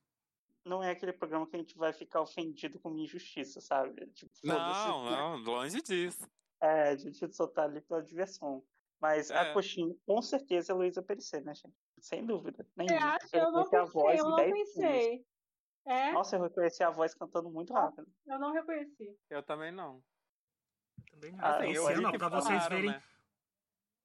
[0.65, 4.05] Não é aquele programa que a gente vai ficar ofendido com uma injustiça, sabe?
[4.07, 6.27] Tipo, não, não, longe disso.
[6.61, 8.63] É, a gente só tá ali pela diversão.
[8.99, 9.37] Mas É.
[9.37, 11.73] a coxinha, com certeza, é Luísa Perissé, né, gente?
[12.01, 12.63] Sem dúvida.
[12.63, 13.15] Você nenhuma.
[13.15, 13.37] acha?
[13.37, 14.73] Eu não reconheci a voz pensei, eu não 10 segundos.
[14.73, 15.25] pensei.
[15.85, 16.11] É?
[16.11, 18.07] Nossa, eu reconheci a voz cantando muito rápido.
[18.27, 19.17] Eu não reconheci.
[19.29, 20.03] Eu também não.
[21.11, 21.39] Também não.
[21.45, 22.89] Ah, Assim, eu ano, que pra vocês verem.
[22.91, 23.03] né?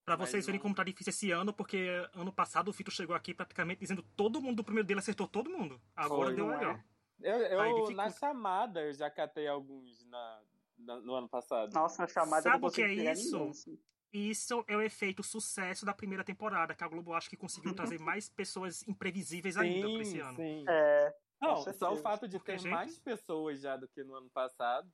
[0.05, 3.17] Pra Mas vocês verem como tá difícil esse ano, porque ano passado o Fito chegou
[3.17, 5.81] aqui praticamente dizendo todo mundo do primeiro dele acertou todo mundo.
[5.97, 6.57] Agora Foi, deu é?
[6.57, 6.85] melhor.
[7.21, 7.95] Eu, Aí eu dificulta.
[7.95, 10.43] na chamada, eu já catei alguns na,
[10.77, 11.73] na- no ano passado.
[11.73, 13.33] Nossa, na chamada Sabe eu não o que é isso?
[13.39, 13.79] ninguém, assim.
[14.13, 17.99] Isso é o efeito sucesso da primeira temporada, que a Globo acho que conseguiu trazer
[17.99, 20.37] mais pessoas imprevisíveis ainda pra esse ano.
[20.37, 20.65] sim.
[20.69, 24.15] É, Não, só o fato de Porque, ter gente- mais pessoas já do que no
[24.15, 24.89] ano passado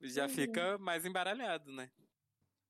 [0.00, 0.28] já Uhum.
[0.28, 1.90] fica mais embaralhado, né?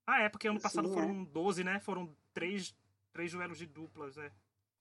[0.07, 0.95] Ah, é, porque ano passado Sim, é.
[0.95, 1.81] foram 12, né?
[1.81, 2.75] Foram três,
[3.13, 4.31] três duelos de duplas, né?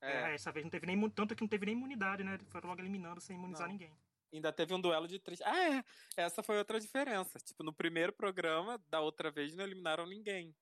[0.01, 1.09] É, É, essa vez não teve nem.
[1.09, 2.37] Tanto que não teve nem imunidade, né?
[2.49, 3.73] Foram logo eliminando sem imunizar Não.
[3.73, 3.93] ninguém.
[4.33, 5.39] ainda teve um duelo de três.
[5.41, 5.83] Ah, é.
[6.17, 7.37] Essa foi outra diferença.
[7.39, 10.55] Tipo, no primeiro programa, da outra vez, não eliminaram ninguém.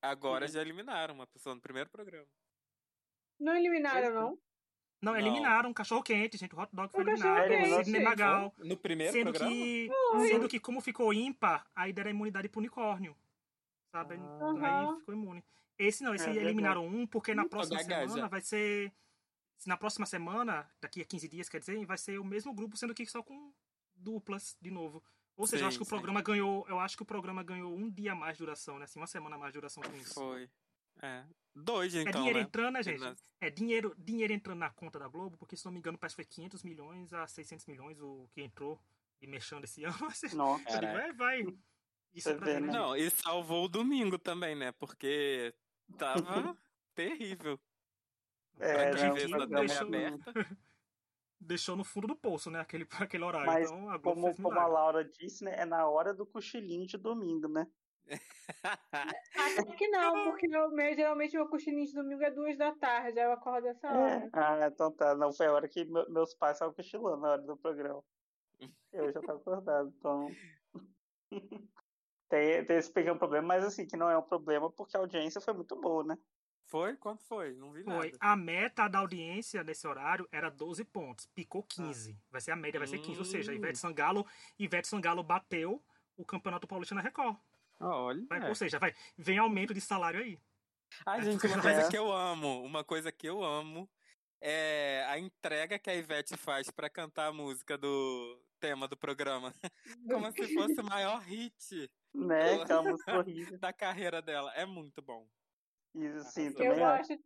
[0.00, 0.50] Agora Uhum.
[0.52, 2.26] já eliminaram uma pessoa no primeiro programa.
[3.38, 4.38] Não eliminaram, Esse- não?
[5.02, 6.54] Não, eliminaram um cachorro quente, gente.
[6.54, 7.48] O hot dog foi O eliminado.
[7.48, 8.00] Sidney gente.
[8.04, 8.54] Magal.
[8.58, 9.52] No primeiro Sendo programa?
[9.52, 9.90] que,
[10.28, 13.14] sendo que, como ficou ímpar, aí deram imunidade pro unicórnio.
[13.92, 14.14] Sabe?
[14.16, 14.90] Aham.
[14.90, 15.44] Aí ficou imune.
[15.78, 18.92] Esse não, esse É eliminaram um, porque na Muito próxima semana vai ser.
[19.58, 22.76] se Na próxima semana, daqui a 15 dias, quer dizer, vai ser o mesmo grupo,
[22.76, 23.52] sendo que só com
[23.94, 25.02] duplas de novo.
[25.36, 25.90] Ou seja, eu Sim, acho que o sim.
[25.90, 26.66] programa ganhou.
[26.68, 28.84] Eu acho que o programa ganhou um dia mais de duração, né?
[28.84, 30.14] Assim, uma semana mais de duração com isso.
[30.14, 30.48] Foi.
[31.00, 31.24] É.
[31.54, 32.44] Dois, É então, dinheiro né?
[32.44, 33.02] entrando, né, gente?
[33.40, 36.22] É dinheiro, dinheiro entrando na conta da Globo, porque se não me engano, parece que
[36.22, 38.80] foi 500 milhões a 600 milhões o que entrou
[39.20, 39.96] e mexendo esse ano.
[39.98, 40.80] Vai, Nossa.
[40.80, 41.46] Vai, vai.
[42.14, 42.60] Isso é pra né?
[42.60, 42.72] né?
[42.72, 44.72] Não, e salvou o domingo também, né?
[44.72, 45.54] Porque
[45.98, 46.14] tava
[46.94, 47.58] terrível.
[48.58, 50.32] É, da programa- deixou, aberta.
[51.40, 52.60] deixou no fundo do poço, né?
[52.60, 53.46] Aquele, aquele horário.
[53.46, 54.66] Mas então a Como, como a.
[54.66, 55.54] Laura disse, né?
[55.56, 57.66] É na hora do cochilinho de domingo, né?
[58.62, 63.18] Até que não, porque eu, meu- geralmente meu cochilinho de domingo é duas da tarde,
[63.18, 64.24] aí eu acordo essa hora.
[64.24, 64.30] É.
[64.32, 65.14] Ah, então tá.
[65.14, 68.02] Não, foi a hora que meu- meus pais estavam cochilando na hora do programa.
[68.92, 70.28] Eu já tava acordado, então.
[72.32, 75.38] Tem, tem esse pequeno problema, mas assim, que não é um problema porque a audiência
[75.38, 76.16] foi muito boa, né?
[76.64, 76.96] Foi?
[76.96, 77.52] Quanto foi?
[77.52, 77.92] Não vi Foi.
[78.12, 78.16] nada.
[78.18, 81.26] A meta da audiência nesse horário era 12 pontos.
[81.26, 82.18] Picou 15.
[82.30, 83.18] Vai ser a média, vai ser 15.
[83.18, 83.56] Ou seja, Hum.
[83.56, 84.26] Ivete Sangalo,
[84.58, 85.82] Ivete Sangalo bateu
[86.16, 87.36] o Campeonato Paulista na Record.
[87.78, 88.24] Olha.
[88.26, 90.38] Vai- Ou seja, vai, vem aumento de salário aí.
[91.04, 91.60] Ai, gente, uma É.
[91.60, 93.86] coisa que eu amo, uma coisa que eu amo
[94.40, 99.52] é a entrega que a Ivete faz pra cantar a música do tema do programa.
[100.26, 102.54] Como se fosse o maior hit Né?
[102.62, 103.58] Aquela música horrível.
[103.60, 104.52] da carreira dela.
[104.54, 105.26] É muito bom.
[105.94, 106.62] Isso sim, Arrasou.
[106.64, 107.08] Eu também acho.
[107.08, 107.22] gosto,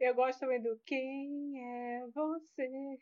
[0.00, 2.98] eu gosto também do Quem é você?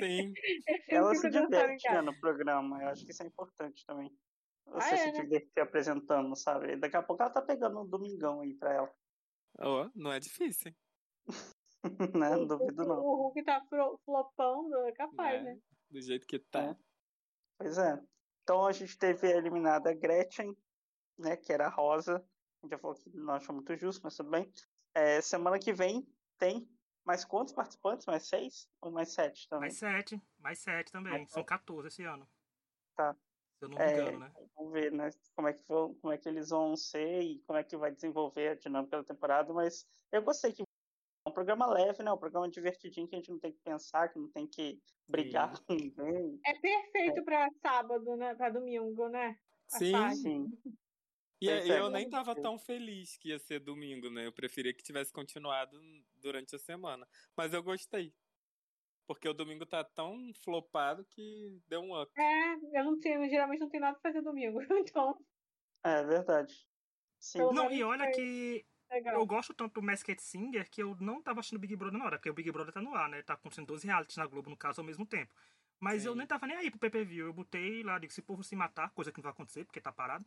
[0.00, 0.32] Sim.
[0.88, 2.82] Eu Ela se diverte né, no programa.
[2.82, 4.10] Eu acho que isso é importante também.
[4.66, 5.22] Você Ah, é, se né?
[5.24, 6.76] divertir apresentando, sabe?
[6.76, 8.94] Daqui a pouco ela tá pegando um domingão aí pra ela.
[9.58, 10.76] Ó, não é difícil, hein?
[12.16, 12.30] né?
[12.30, 13.00] Não O- duvido não.
[13.00, 13.60] O Hulk tá
[14.04, 15.54] flopando, é capaz, Né?
[15.54, 15.60] né?
[15.90, 16.76] Do jeito que tá.
[17.58, 17.98] Pois é.
[18.42, 20.56] Então a gente teve a eliminada Gretchen,
[21.18, 21.36] né?
[21.36, 22.16] Que era a Rosa.
[22.16, 24.52] A gente já falou que não achou muito justo, mas tudo bem.
[24.94, 26.06] É, semana que vem
[26.38, 26.68] tem
[27.04, 28.06] mais quantos participantes?
[28.06, 28.68] Mais seis?
[28.80, 29.62] Ou mais sete também?
[29.62, 30.22] Mais 7.
[30.38, 31.12] Mais 7 também.
[31.12, 32.28] Mais São 14 esse ano.
[32.94, 33.14] Tá.
[33.58, 34.32] Se eu não me É, engano, né?
[34.56, 35.10] Vamos ver, né?
[35.34, 37.92] Como é, que vão, como é que eles vão ser e como é que vai
[37.92, 40.62] desenvolver a dinâmica da temporada, mas eu gostei que
[41.32, 42.12] um programa leve, né?
[42.12, 45.58] Um programa divertidinho que a gente não tem que pensar, que não tem que brigar
[45.64, 46.38] com ninguém.
[46.46, 48.34] É perfeito pra sábado, né?
[48.34, 49.36] Pra domingo, né?
[49.72, 49.92] A Sim.
[49.92, 50.16] tarde.
[50.16, 50.52] Sim.
[51.40, 51.80] E é.
[51.80, 54.26] eu nem tava tão feliz que ia ser domingo, né?
[54.26, 55.76] Eu preferia que tivesse continuado
[56.20, 57.08] durante a semana.
[57.36, 58.14] Mas eu gostei.
[59.08, 62.12] Porque o domingo tá tão flopado que deu um up.
[62.16, 64.60] É, eu não tenho, geralmente não tenho nada pra fazer domingo.
[64.94, 65.18] Então,
[65.82, 66.54] É verdade.
[67.18, 67.38] Sim.
[67.52, 69.14] Não, e olha que legal.
[69.14, 72.18] eu gosto tanto do Masked Singer que eu não tava assistindo Big Brother na hora,
[72.18, 73.22] porque o Big Brother tá no ar, né?
[73.22, 75.32] Tá acontecendo 12 realities na Globo, no caso, ao mesmo tempo.
[75.80, 76.18] Mas eu Sim.
[76.18, 77.16] nem tava nem aí pro PPV.
[77.16, 79.80] Eu botei lá, digo, se o povo se matar, coisa que não vai acontecer, porque
[79.80, 80.24] tá parado.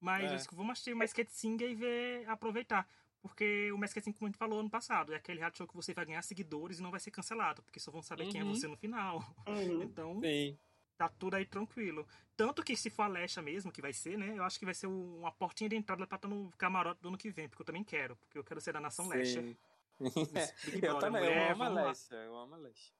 [0.00, 0.26] Mas É.
[0.32, 2.86] eu disse que vamos assistir o Masked Singer e ver, aproveitar.
[3.20, 5.74] Porque o Masked Singer, como a gente falou ano passado, é aquele reality show que
[5.74, 8.44] você vai ganhar seguidores e não vai ser cancelado, porque só vão saber quem é
[8.44, 8.54] Uhum.
[8.54, 9.18] você no final.
[9.46, 9.46] Uhum.
[9.92, 10.56] Então, Sim.
[10.98, 12.06] Tá tudo aí tranquilo.
[12.36, 14.34] Tanto que se for a Lesha mesmo, que vai ser, né?
[14.36, 17.08] Eu acho que vai ser um- uma portinha de entrada pra estar no camarote do
[17.08, 19.40] ano que vem, porque eu também quero, porque eu quero ser da nação Lesha.
[19.40, 19.56] Sim.
[20.82, 21.68] Eu também, mulher, eu amo a.
[21.88, 22.92] Lesha, eu amo a Lesha.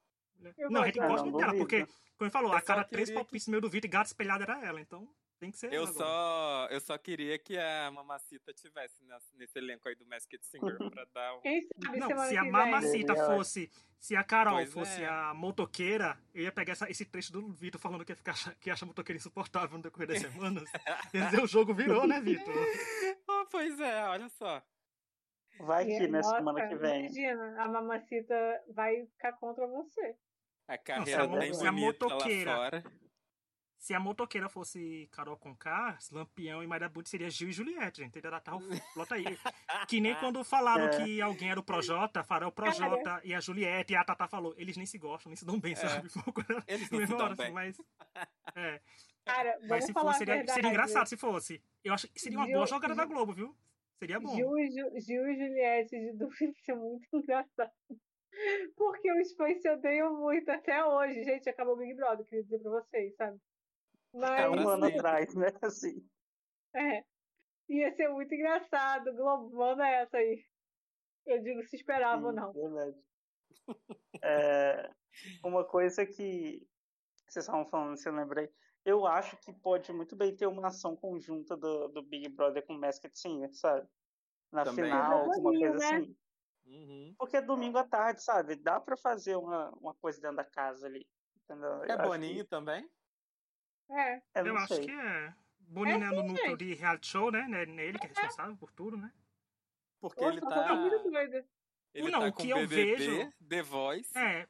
[0.57, 1.09] Eu Não, a gente dela.
[1.09, 1.69] gosta Não, muito dela, duvido.
[1.69, 4.43] porque, como ele falou, Eu a cada três palpites no meio do vídeo, gato espelhado
[4.43, 5.95] era ela, então tem que ser Eu agora.
[5.97, 10.77] só, eu só queria que a Mamacita tivesse nesse, nesse elenco aí do Masked Singer
[10.91, 11.41] pra dar um...
[11.41, 12.51] Quem sabe Não, se a vem.
[12.51, 15.07] Mamacita Seria fosse, se a Carol Pois fosse é.
[15.09, 18.71] a motoqueira, eu ia pegar essa- esse trecho do Vitor falando que, ia ficar, que
[18.71, 20.69] acha a motoqueira insuportável no decorrer das semanas.
[21.13, 22.55] Quer dizer, o jogo virou, né, Vitor?
[23.29, 24.63] Ah, pois é, olha só.
[25.61, 27.01] Vai que na nossa, semana que vem.
[27.07, 30.17] Imagina, a mamacita vai ficar contra você.
[30.69, 32.85] A carreira a bem a bonita lá motoqueira- fora.
[33.79, 38.09] Se a motoqueira fosse Carol Conká, Lampião e Maria Butch seria Gil e Juliette, gente.
[38.19, 38.39] Entendeu?
[38.41, 38.61] Tá o
[38.93, 39.25] flota aí.
[39.87, 40.89] Que nem quando falaram É.
[41.05, 44.53] que alguém era o Projota, falaram o Projota e a Juliette, e a Tata falou,
[44.59, 46.09] eles nem se gostam, nem se dão bem, sabe?
[46.17, 47.53] Uma coisa Eles não na se dão assim, bem.
[47.53, 47.81] mas.
[48.57, 48.81] É.
[49.25, 50.55] Cara, Mas vamos se falar fosse, a seria, verdade.
[50.55, 51.63] seria engraçado se fosse.
[51.85, 53.57] Eu acho que seria uma Gil- boa jogada da Gil- Globo, viu?
[53.99, 54.35] Seria bom.
[54.35, 57.71] Gil, e Ju- Gil e Juliette de dúvida isso é muito engraçado.
[58.77, 61.23] Porque os fãs se odeiam muito até hoje.
[61.25, 63.39] Gente, acabou o Big Brother, queria dizer pra vocês, sabe?
[64.15, 65.49] É Mas, um ano atrás, né?
[65.63, 66.09] Assim.
[66.75, 67.05] é,
[67.69, 69.15] ia ser muito engraçado.
[69.15, 70.45] Globo, manda essa aí.
[71.27, 72.53] Eu digo se esperava ou não.
[72.53, 72.97] Verdade.
[74.23, 74.91] É,
[75.45, 76.67] uma coisa que
[77.27, 78.51] vocês estavam falando, se eu lembrei,
[78.85, 82.75] eu acho que pode muito bem ter uma ação conjunta do, do Big Brother com
[82.75, 83.87] o Masked Singer, sabe?
[84.51, 84.87] Na Também.
[84.87, 85.97] final, Mas é alguma coisa né?
[85.97, 86.17] assim.
[86.65, 87.15] Uhum.
[87.19, 88.57] Porque é domingo à tarde, sabe?
[88.57, 91.07] Dá pra fazer uma, uma coisa dentro da casa ali.
[91.45, 91.85] Entendeu?
[91.85, 92.89] É Eu Boninho também?
[93.91, 94.85] É, eu Eu não acho sei.
[94.87, 95.35] que é.
[95.61, 96.59] Boninho é no sim, núcleo gente.
[96.59, 97.47] de reality show, né?
[97.49, 99.13] Né- Nele que é responsável por tudo, né?
[100.01, 100.69] Porque Pô, ele tá.
[100.69, 101.47] tô muito doida.
[101.95, 104.17] Ele Não, tá o com que eu BBB, vejo- The Voice.
[104.19, 104.47] É,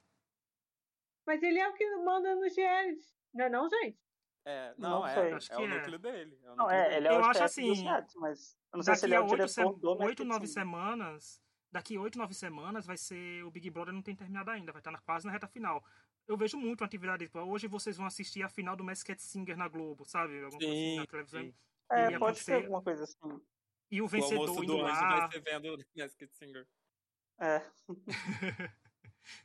[1.27, 3.15] Mas ele é o que manda nos realities.
[3.35, 3.99] Não é não, gente?
[4.45, 5.33] É, Não não, é.
[5.35, 5.69] Acho É que o é.
[5.79, 6.39] núcleo dele.
[6.43, 6.97] É o Não, núcleo é, dele.
[6.97, 9.17] ele é Eu o acho assim, realities, mas eu não sei se daqui ele é
[9.19, 9.81] a o oito, diretor se...
[9.81, 11.43] do oito nove semanas.
[11.71, 13.45] Daqui oito, nove semanas vai ser.
[13.45, 15.85] O Big Brother não tem terminado ainda, vai estar na- quase na reta final.
[16.29, 17.25] Eu vejo muito uma atividade.
[17.25, 20.43] Tipo, hoje vocês vão assistir a final do Masked Singer na Globo, sabe?
[20.45, 21.41] Alguma coisa assim Sim, na televisão.
[21.43, 21.55] sim.
[21.91, 23.41] É, ia pode ser alguma coisa assim.
[23.91, 25.21] E o O vencedor almoço indo do lá.
[25.21, 26.69] vai ser vendo o Masked Singer.
[27.41, 27.61] É.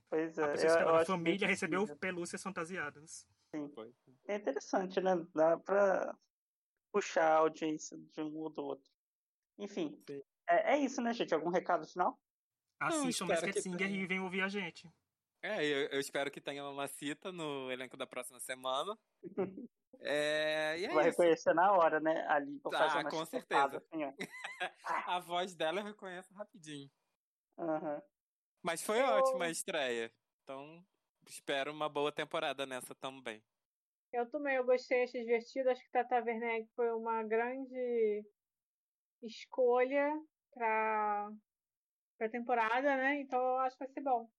[0.10, 0.44] pois é.
[0.44, 3.26] A Eu, eu a acho família bem recebeu pelúcias fantasiadas.
[3.74, 3.94] Foi.
[4.28, 5.16] É interessante, né?
[5.34, 6.18] Dá pra
[6.92, 8.92] puxar a audiência de um ou do outro.
[9.58, 10.22] Enfim, Sim.
[10.50, 11.34] é, é isso, né, gente?
[11.34, 12.20] Algum recado final?
[12.80, 14.02] Assistam o Masked Singer tenha.
[14.04, 14.90] e venham ouvir a gente.
[15.44, 18.98] É, eu, eu espero que tenha uma cita no elenco da próxima semana.
[20.06, 21.22] É, e é Vai isso.
[21.22, 22.26] reconhecer na hora, né?
[22.28, 23.78] Ali, vou Ah, com certeza.
[23.78, 24.04] assim.
[25.08, 26.90] A voz dela eu reconheço rapidinho.
[27.58, 28.02] Aham.
[28.62, 30.12] Mas foi Eu- ótima a estreia.
[30.42, 30.84] Então,
[31.26, 33.42] espero uma boa temporada nessa também.
[34.12, 35.70] Eu também, eu gostei, achei divertido.
[35.70, 38.26] Acho que Tata Werneck foi uma grande
[39.22, 40.12] escolha
[40.54, 41.30] para
[42.18, 43.22] para temporada, né?
[43.22, 44.30] Então eu acho que vai ser bom.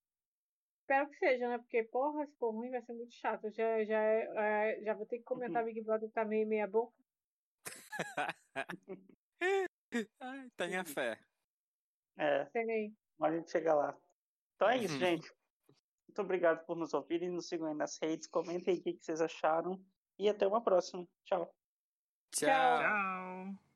[0.85, 1.57] Espero que seja, né?
[1.57, 3.45] Porque, porra, se for ruim vai ser muito chato.
[3.47, 6.67] Eu Já, já, é, já vou ter que comentar Big Brother que tá meio meia
[6.67, 6.93] boca.
[10.21, 11.19] Ai, tenha fé.
[12.19, 13.97] É, Tem a gente chega lá.
[14.57, 15.01] Então é isso, Uhum.
[15.01, 15.33] gente.
[16.07, 17.31] Muito obrigado por nos ouvirem.
[17.31, 18.27] Nos sigam aí nas redes.
[18.29, 19.83] Comentem aí o que que vocês acharam.
[20.19, 21.09] E até uma próxima.
[21.25, 21.47] Tchau.
[22.31, 22.49] Tchau.
[22.49, 22.79] Tchau.
[22.81, 23.74] Tchau.